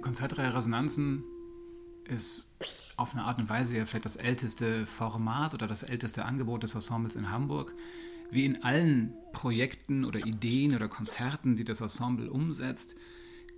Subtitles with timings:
[0.00, 1.24] Die Konzertreihe Resonanzen
[2.08, 2.50] ist
[2.96, 6.74] auf eine Art und Weise ja vielleicht das älteste Format oder das älteste Angebot des
[6.74, 7.74] Ensembles in Hamburg.
[8.30, 12.96] Wie in allen Projekten oder Ideen oder Konzerten, die das Ensemble umsetzt,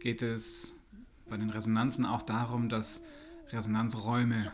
[0.00, 0.74] geht es
[1.30, 3.02] bei den Resonanzen auch darum, dass
[3.50, 4.50] Resonanzräume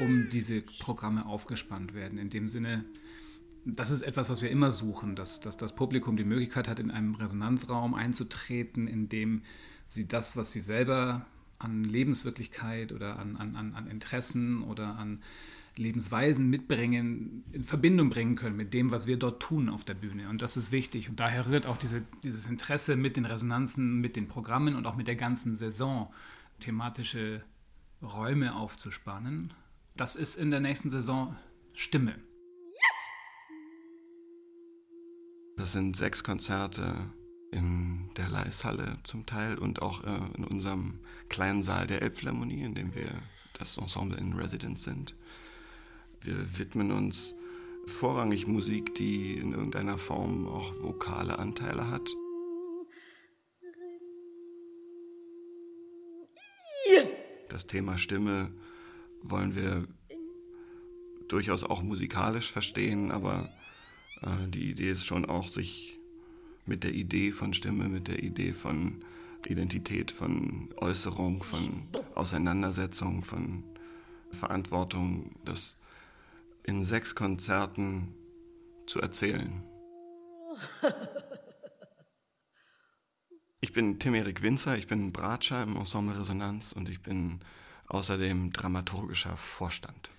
[0.00, 2.18] um diese Programme aufgespannt werden.
[2.18, 2.84] In dem Sinne,
[3.64, 6.90] das ist etwas, was wir immer suchen, dass, dass das Publikum die Möglichkeit hat, in
[6.90, 9.40] einem Resonanzraum einzutreten, in dem
[9.90, 11.26] sie das, was sie selber
[11.58, 15.20] an Lebenswirklichkeit oder an, an, an Interessen oder an
[15.76, 20.28] Lebensweisen mitbringen, in Verbindung bringen können mit dem, was wir dort tun auf der Bühne.
[20.28, 21.08] Und das ist wichtig.
[21.08, 24.96] Und daher rührt auch diese, dieses Interesse mit den Resonanzen, mit den Programmen und auch
[24.96, 26.12] mit der ganzen Saison
[26.60, 27.42] thematische
[28.00, 29.52] Räume aufzuspannen.
[29.96, 31.36] Das ist in der nächsten Saison
[31.74, 32.14] Stimme.
[35.56, 37.10] Das sind sechs Konzerte
[37.50, 42.74] in der Leishalle zum Teil und auch äh, in unserem kleinen Saal der Elbphilharmonie, in
[42.74, 43.10] dem wir
[43.58, 45.14] das Ensemble in Residence sind.
[46.22, 47.34] Wir widmen uns
[47.86, 52.08] vorrangig Musik, die in irgendeiner Form auch vokale Anteile hat.
[57.48, 58.52] Das Thema Stimme
[59.22, 59.86] wollen wir
[61.28, 63.48] durchaus auch musikalisch verstehen, aber
[64.22, 65.99] äh, die Idee ist schon auch, sich
[66.70, 69.04] mit der Idee von Stimme, mit der Idee von
[69.44, 73.64] Identität, von Äußerung, von Auseinandersetzung, von
[74.30, 75.76] Verantwortung, das
[76.62, 78.14] in sechs Konzerten
[78.86, 79.64] zu erzählen.
[83.60, 87.40] Ich bin Tim-Erik Winzer, ich bin Bratscher im Ensemble Resonanz und ich bin
[87.88, 90.12] außerdem dramaturgischer Vorstand.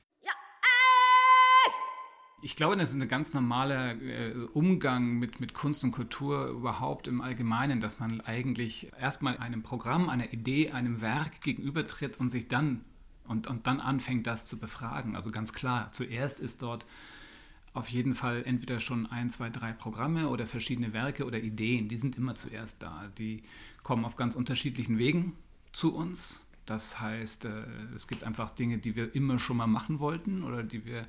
[2.44, 7.08] Ich glaube, das ist ein ganz normaler äh, Umgang mit, mit Kunst und Kultur überhaupt
[7.08, 12.48] im Allgemeinen, dass man eigentlich erstmal einem Programm, einer Idee, einem Werk gegenübertritt und sich
[12.48, 12.82] dann
[13.28, 15.16] und, und dann anfängt, das zu befragen.
[15.16, 16.88] Also ganz klar, zuerst ist dort
[17.74, 21.96] auf jeden Fall entweder schon ein, zwei, drei Programme oder verschiedene Werke oder Ideen, die
[21.96, 23.10] sind immer zuerst da.
[23.20, 23.44] Die
[23.84, 25.34] kommen auf ganz unterschiedlichen Wegen
[25.72, 26.44] zu uns.
[26.66, 30.64] Das heißt, äh, es gibt einfach Dinge, die wir immer schon mal machen wollten oder
[30.64, 31.06] die wir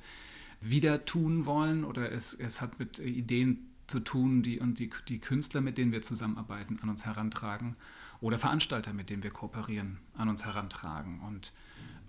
[0.63, 5.19] wieder tun wollen oder es, es hat mit Ideen zu tun, die und die, die
[5.19, 7.75] Künstler, mit denen wir zusammenarbeiten, an uns herantragen
[8.21, 11.19] oder Veranstalter, mit denen wir kooperieren, an uns herantragen.
[11.19, 11.51] Und,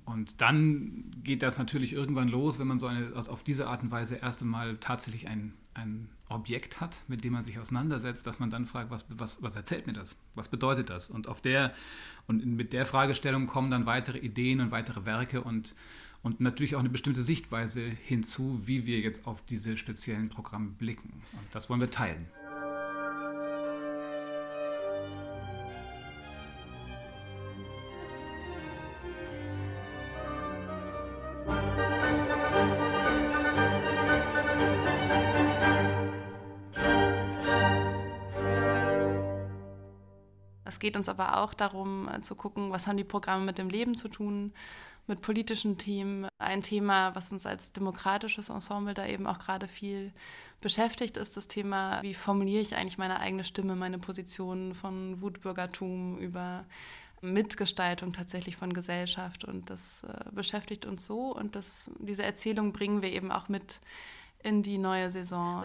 [0.04, 3.82] und dann geht das natürlich irgendwann los, wenn man so eine, also auf diese Art
[3.82, 8.38] und Weise erst einmal tatsächlich ein, ein Objekt hat, mit dem man sich auseinandersetzt, dass
[8.38, 10.16] man dann fragt, was, was, was erzählt mir das?
[10.34, 11.08] Was bedeutet das?
[11.08, 11.72] Und auf der
[12.26, 15.74] und mit der Fragestellung kommen dann weitere Ideen und weitere Werke und,
[16.22, 21.22] und natürlich auch eine bestimmte Sichtweise hinzu, wie wir jetzt auf diese speziellen Programme blicken.
[21.32, 22.26] Und das wollen wir teilen.
[40.64, 43.68] Es geht uns aber auch darum äh, zu gucken, was haben die Programme mit dem
[43.68, 44.52] Leben zu tun,
[45.06, 46.28] mit politischen Themen.
[46.38, 50.12] Ein Thema, was uns als demokratisches Ensemble da eben auch gerade viel
[50.60, 56.18] beschäftigt, ist das Thema, wie formuliere ich eigentlich meine eigene Stimme, meine Position von Wutbürgertum
[56.18, 56.64] über
[57.20, 59.44] Mitgestaltung tatsächlich von Gesellschaft.
[59.44, 63.80] Und das äh, beschäftigt uns so und das, diese Erzählung bringen wir eben auch mit
[64.42, 65.64] in die neue Saison.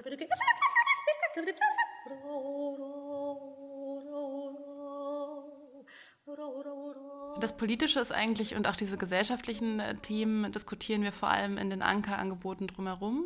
[7.40, 11.70] Das Politische ist eigentlich und auch diese gesellschaftlichen äh, Themen diskutieren wir vor allem in
[11.70, 13.26] den Ankerangeboten drumherum.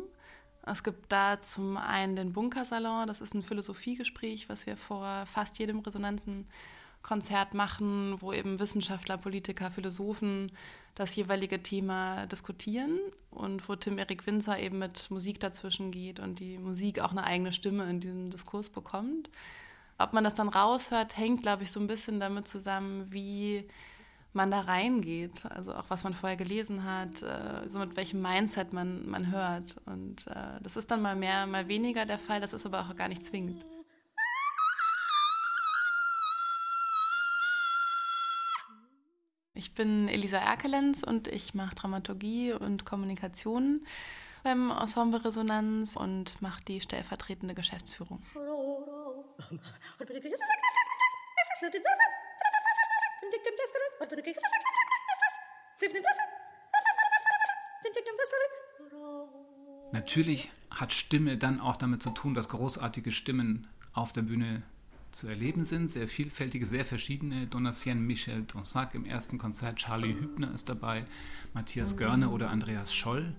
[0.66, 5.58] Es gibt da zum einen den Bunkersalon, das ist ein Philosophiegespräch, was wir vor fast
[5.58, 10.52] jedem Resonanzenkonzert machen, wo eben Wissenschaftler, Politiker, Philosophen
[10.94, 12.98] das jeweilige Thema diskutieren
[13.30, 17.24] und wo Tim Erik Winzer eben mit Musik dazwischen geht und die Musik auch eine
[17.24, 19.28] eigene Stimme in diesem Diskurs bekommt.
[19.98, 23.68] Ob man das dann raushört, hängt, glaube ich, so ein bisschen damit zusammen, wie
[24.32, 25.44] man da reingeht.
[25.46, 29.76] Also auch was man vorher gelesen hat, äh, so mit welchem Mindset man, man hört.
[29.86, 32.40] Und äh, das ist dann mal mehr, mal weniger der Fall.
[32.40, 33.64] Das ist aber auch gar nicht zwingend.
[39.56, 43.86] Ich bin Elisa Erkelenz und ich mache Dramaturgie und Kommunikation
[44.42, 48.20] beim Ensemble Resonanz und mache die stellvertretende Geschäftsführung.
[59.92, 64.62] Natürlich hat Stimme dann auch damit zu tun, dass großartige Stimmen auf der Bühne
[65.12, 65.88] zu erleben sind.
[65.90, 67.46] Sehr vielfältige, sehr verschiedene.
[67.46, 71.04] Donatien Michel Donsac im ersten Konzert, Charlie Hübner ist dabei,
[71.52, 73.34] Matthias Görne oder Andreas Scholl.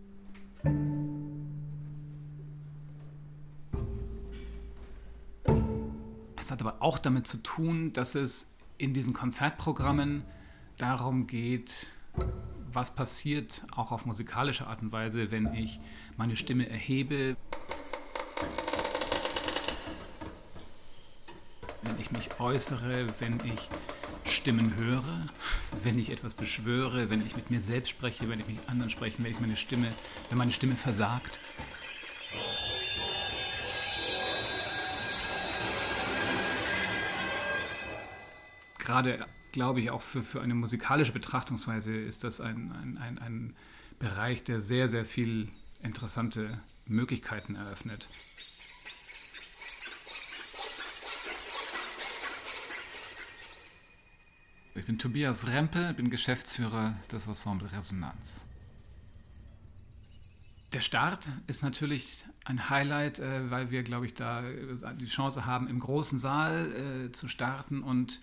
[6.46, 10.22] Es hat aber auch damit zu tun, dass es in diesen Konzertprogrammen
[10.78, 11.88] darum geht,
[12.72, 15.80] was passiert auch auf musikalische Art und Weise, wenn ich
[16.18, 17.36] meine Stimme erhebe,
[21.82, 23.68] wenn ich mich äußere, wenn ich
[24.24, 25.26] Stimmen höre,
[25.82, 29.24] wenn ich etwas beschwöre, wenn ich mit mir selbst spreche, wenn ich mit anderen spreche,
[29.24, 29.92] wenn ich meine Stimme,
[30.30, 31.40] wenn meine Stimme versagt.
[38.86, 43.56] Gerade glaube ich, auch für, für eine musikalische Betrachtungsweise ist das ein, ein, ein, ein
[44.00, 45.48] Bereich, der sehr, sehr viel
[45.82, 48.10] interessante Möglichkeiten eröffnet.
[54.76, 58.44] Ich bin Tobias Rempe, bin Geschäftsführer des Ensemble Resonanz.
[60.74, 64.44] Der Start ist natürlich ein Highlight, äh, weil wir, glaube ich, da
[65.00, 68.20] die Chance haben, im großen Saal äh, zu starten und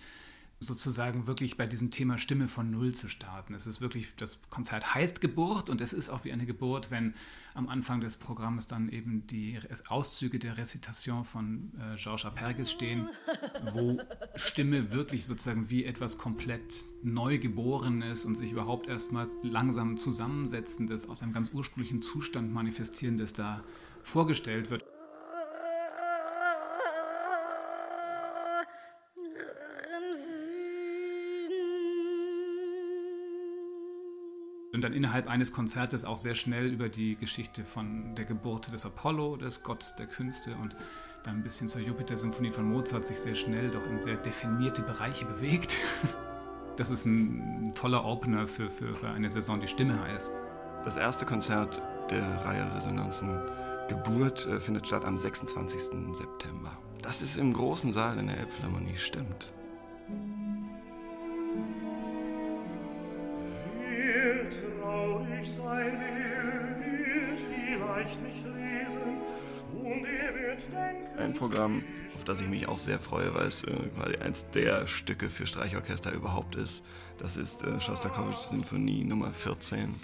[0.63, 3.53] sozusagen wirklich bei diesem Thema Stimme von Null zu starten.
[3.53, 7.13] Es ist wirklich, das Konzert heißt Geburt und es ist auch wie eine Geburt, wenn
[7.53, 13.09] am Anfang des Programms dann eben die Auszüge der Recitation von äh, Georges Aperges stehen,
[13.73, 13.99] wo
[14.35, 21.07] Stimme wirklich sozusagen wie etwas komplett neu geboren ist und sich überhaupt erstmal langsam zusammensetzendes,
[21.07, 23.63] aus einem ganz ursprünglichen Zustand manifestierendes da
[24.03, 24.83] vorgestellt wird.
[34.83, 39.37] Dann innerhalb eines Konzertes auch sehr schnell über die Geschichte von der Geburt des Apollo,
[39.37, 40.75] des Gottes der Künste und
[41.23, 45.25] dann ein bisschen zur Jupiter-Symphonie von Mozart sich sehr schnell doch in sehr definierte Bereiche
[45.25, 45.77] bewegt.
[46.75, 50.31] Das ist ein toller Opener für, für, für eine Saison, die Stimme heißt.
[50.83, 53.39] Das erste Konzert der Reihe Resonanzen
[53.89, 55.79] Geburt äh, findet statt am 26.
[56.13, 56.71] September.
[57.03, 59.53] Das ist im großen Saal in der Elbphilharmonie, stimmt.
[71.17, 71.83] Ein Programm,
[72.15, 75.47] auf das ich mich auch sehr freue, weil es äh, quasi eins der Stücke für
[75.47, 76.83] Streichorchester überhaupt ist.
[77.17, 79.95] Das ist äh, Shostakovich Sinfonie Nummer 14.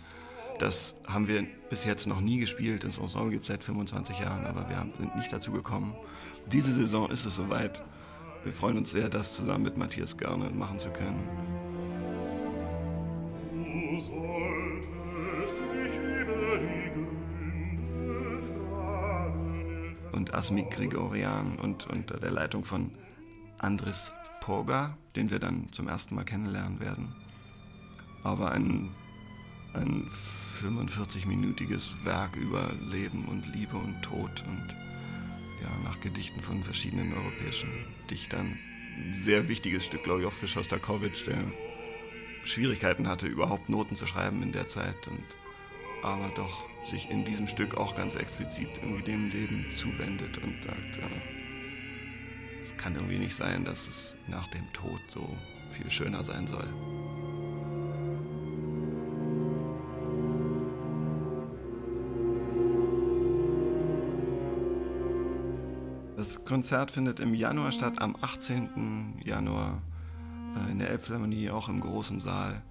[0.59, 2.83] Das haben wir bis jetzt noch nie gespielt.
[2.83, 5.95] Das Ensemble gibt es seit 25 Jahren, aber wir sind nicht dazu gekommen.
[6.47, 7.81] Diese Saison ist es soweit.
[8.43, 11.27] Wir freuen uns sehr, das zusammen mit Matthias Görne machen zu können.
[20.11, 22.91] Und Asmik Grigorian und unter der Leitung von
[23.57, 24.11] Andris
[24.41, 27.15] Poga, den wir dann zum ersten Mal kennenlernen werden.
[28.23, 28.89] Aber ein,
[29.73, 30.09] ein
[30.61, 34.75] 45-minütiges Werk über Leben und Liebe und Tod und
[35.61, 37.69] ja, nach Gedichten von verschiedenen europäischen
[38.09, 38.57] Dichtern.
[39.11, 41.43] Sehr wichtiges Stück, glaube ich, auch für Shostakovich, der
[42.43, 45.23] Schwierigkeiten hatte, überhaupt Noten zu schreiben in der Zeit und
[46.01, 50.97] aber doch sich in diesem Stück auch ganz explizit irgendwie dem Leben zuwendet und sagt,
[50.97, 51.21] äh,
[52.61, 55.27] es kann irgendwie nicht sein, dass es nach dem Tod so
[55.69, 56.67] viel schöner sein soll.
[66.19, 69.21] Das Konzert findet im Januar statt, am 18.
[69.23, 69.81] Januar
[70.53, 72.61] äh, in der Elbphilharmonie, auch im großen Saal.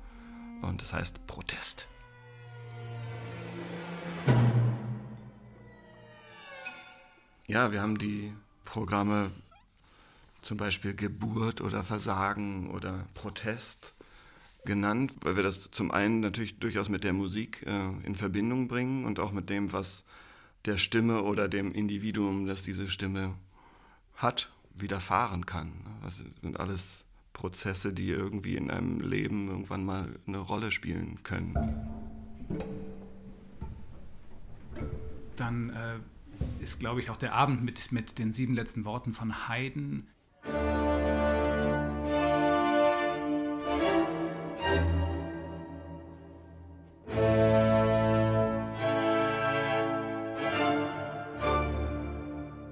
[0.60, 1.88] Und das heißt Protest.
[7.50, 8.30] Ja, wir haben die
[8.66, 9.30] Programme
[10.42, 13.94] zum Beispiel Geburt oder Versagen oder Protest
[14.66, 19.06] genannt, weil wir das zum einen natürlich durchaus mit der Musik äh, in Verbindung bringen
[19.06, 20.04] und auch mit dem, was
[20.66, 23.34] der Stimme oder dem Individuum, das diese Stimme
[24.14, 25.72] hat, widerfahren kann.
[26.02, 31.56] Das sind alles Prozesse, die irgendwie in einem Leben irgendwann mal eine Rolle spielen können.
[35.36, 35.98] Dann äh
[36.60, 40.08] ist, glaube ich, auch der Abend mit, mit den sieben letzten Worten von Haydn.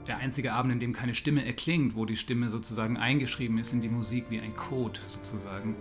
[0.06, 3.80] Der einzige Abend, in dem keine Stimme erklingt, wo die Stimme sozusagen eingeschrieben ist in
[3.80, 5.76] die Musik wie ein Code sozusagen.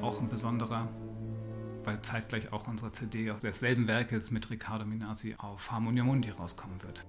[0.00, 0.88] Auch ein besonderer
[1.84, 7.04] weil zeitgleich auch unsere CD desselben Werkes mit Riccardo Minasi auf Harmonia Mundi rauskommen wird.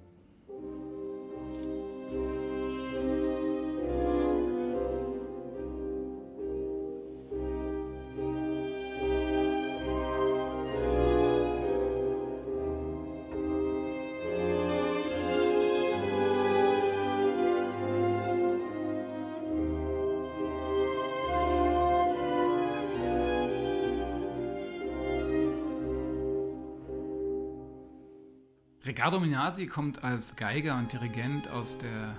[28.85, 32.17] Riccardo Minasi kommt als Geiger und Dirigent aus der,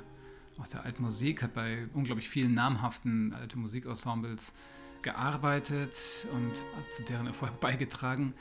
[0.57, 4.55] aus der alten Musik, hat bei unglaublich vielen namhaften alten Musikensembles
[5.03, 8.33] gearbeitet und hat zu deren Erfolg beigetragen.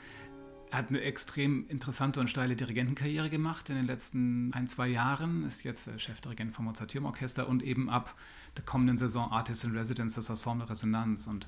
[0.70, 5.44] Er hat eine extrem interessante und steile Dirigentenkarriere gemacht in den letzten ein, zwei Jahren,
[5.46, 8.16] ist jetzt Chefdirigent vom Mozarteum-Orchester und eben ab
[8.56, 11.26] der kommenden Saison Artist in Residence des Ensemble Resonanz.
[11.26, 11.46] Und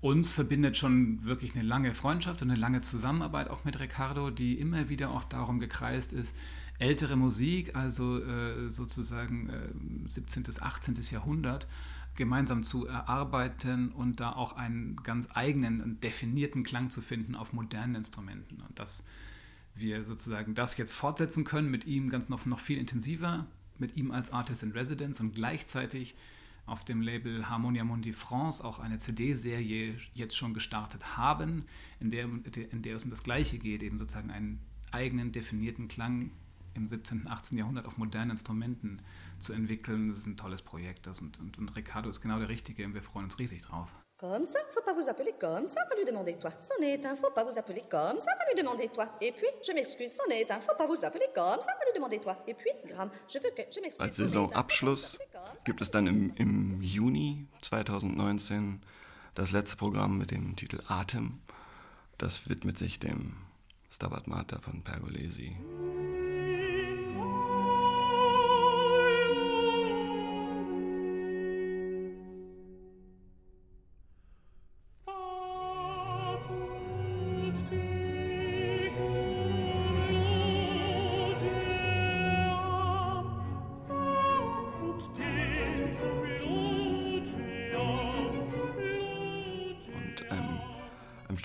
[0.00, 4.58] uns verbindet schon wirklich eine lange Freundschaft und eine lange Zusammenarbeit auch mit Ricardo, die
[4.58, 6.36] immer wieder auch darum gekreist ist,
[6.78, 10.42] ältere Musik, also äh, sozusagen äh, 17.
[10.42, 10.94] bis 18.
[11.10, 11.66] Jahrhundert,
[12.14, 17.52] gemeinsam zu erarbeiten und da auch einen ganz eigenen und definierten Klang zu finden auf
[17.52, 18.62] modernen Instrumenten.
[18.66, 19.04] Und dass
[19.74, 23.46] wir sozusagen das jetzt fortsetzen können mit ihm ganz noch, noch viel intensiver,
[23.78, 26.14] mit ihm als Artist in Residence und gleichzeitig
[26.66, 31.64] auf dem Label Harmonia Mundi France auch eine CD-Serie jetzt schon gestartet haben,
[32.00, 36.30] in der, in der es um das Gleiche geht, eben sozusagen einen eigenen definierten Klang
[36.74, 37.56] im 17., und 18.
[37.56, 39.00] Jahrhundert auf modernen Instrumenten
[39.38, 40.08] zu entwickeln.
[40.08, 42.94] Das ist ein tolles Projekt das und, und, und Ricardo ist genau der Richtige und
[42.94, 43.88] wir freuen uns riesig drauf.
[44.18, 46.50] Comme ça, faut pas vous appeler comme ça, va lui demander toi.
[46.58, 49.10] C'en est un, faut pas vous appeler comme ça, va lui demander toi.
[49.20, 51.92] Et puis, je m'excuse, c'en est un, faut pas vous appeler comme ça, va lui
[51.94, 52.42] demander toi.
[52.46, 54.00] Et puis, Gramm, je veux que, je m'excuse.
[54.00, 55.18] Als Saisonabschluss
[55.64, 58.80] gibt es dann im, im Juni 2019
[59.34, 61.40] das letzte Programm mit dem Titel Atem.
[62.18, 63.36] Das widmet sich dem
[63.90, 65.56] Stabat Mater von Pergolesi.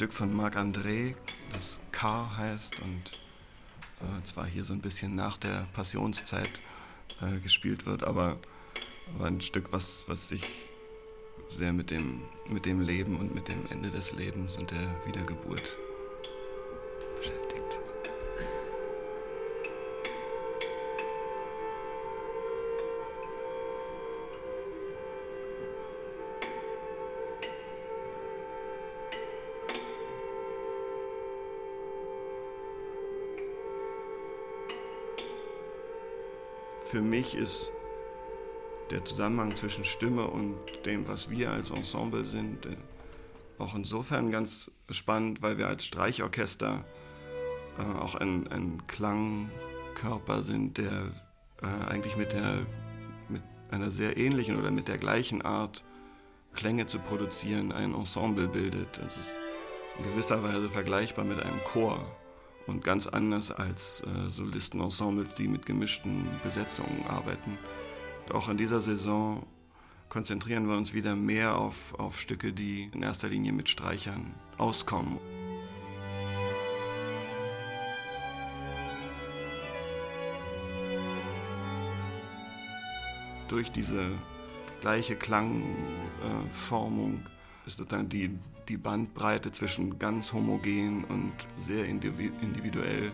[0.01, 1.13] Stück von Marc André,
[1.53, 3.20] das Car heißt und
[4.01, 6.60] äh, zwar hier so ein bisschen nach der Passionszeit
[7.22, 8.39] äh, gespielt wird, aber,
[9.13, 10.43] aber ein Stück, was, was sich
[11.50, 15.77] sehr mit dem, mit dem Leben und mit dem Ende des Lebens und der Wiedergeburt
[36.91, 37.71] für mich ist
[38.89, 42.75] der Zusammenhang zwischen Stimme und dem, was wir als Ensemble sind, äh,
[43.60, 46.83] auch insofern ganz spannend, weil wir als Streichorchester
[47.77, 50.91] äh, auch ein, ein, Klangkörper sind, der
[51.62, 52.65] äh, eigentlich mit, der,
[53.29, 55.86] mit einer sehr ähnlichen oder mit der gleichen Art
[56.55, 58.98] Klänge zu produzieren ein Ensemble bildet.
[59.07, 59.38] Es ist
[59.98, 62.05] in gewisser Weise vergleichbar mit einem Chor
[62.72, 67.58] und ganz anders als äh, Solistenensembles, die mit gemischten Besetzungen arbeiten.
[68.34, 69.46] Auch in dieser Saison
[70.10, 75.20] konzentrieren wir uns wieder mehr auf, auf Stücke, die in erster Linie mit Streichern auskommen.
[83.50, 84.06] Durch diese
[84.80, 93.12] gleiche Klangformung äh, ist sozusagen die, die Bandbreite zwischen ganz homogen und sehr individuell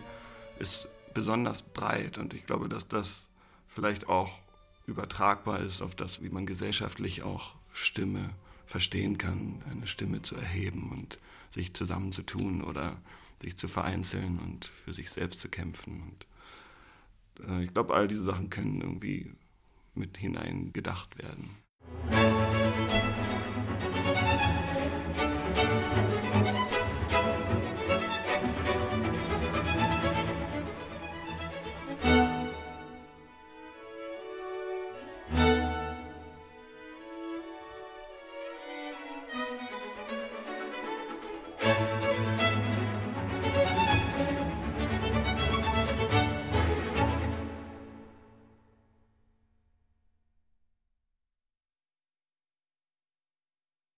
[0.58, 3.28] ist besonders breit und ich glaube, dass das
[3.66, 4.38] vielleicht auch
[4.86, 8.30] übertragbar ist auf das, wie man gesellschaftlich auch Stimme
[8.66, 11.18] verstehen kann, eine Stimme zu erheben und
[11.50, 12.96] sich zusammenzutun oder
[13.40, 16.02] sich zu vereinzeln und für sich selbst zu kämpfen.
[17.38, 19.32] Und äh, ich glaube, all diese Sachen können irgendwie
[19.94, 21.50] mit hinein gedacht werden.